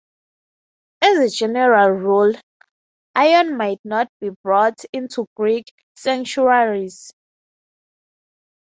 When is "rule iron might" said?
1.89-3.77